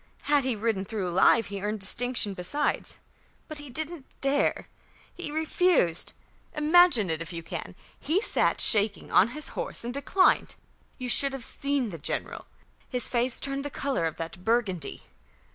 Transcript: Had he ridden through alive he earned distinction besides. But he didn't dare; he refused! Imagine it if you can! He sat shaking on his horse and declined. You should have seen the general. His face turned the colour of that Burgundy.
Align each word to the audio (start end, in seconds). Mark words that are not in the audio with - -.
Had 0.23 0.45
he 0.45 0.55
ridden 0.55 0.83
through 0.83 1.07
alive 1.07 1.45
he 1.45 1.61
earned 1.61 1.79
distinction 1.79 2.33
besides. 2.33 2.97
But 3.47 3.59
he 3.59 3.69
didn't 3.69 4.07
dare; 4.19 4.67
he 5.13 5.29
refused! 5.29 6.13
Imagine 6.55 7.11
it 7.11 7.21
if 7.21 7.31
you 7.31 7.43
can! 7.43 7.75
He 7.99 8.19
sat 8.19 8.59
shaking 8.59 9.11
on 9.11 9.27
his 9.27 9.49
horse 9.49 9.83
and 9.83 9.93
declined. 9.93 10.55
You 10.97 11.07
should 11.07 11.33
have 11.33 11.45
seen 11.45 11.91
the 11.91 11.99
general. 11.99 12.47
His 12.89 13.09
face 13.09 13.39
turned 13.39 13.63
the 13.63 13.69
colour 13.69 14.05
of 14.05 14.17
that 14.17 14.43
Burgundy. 14.43 15.03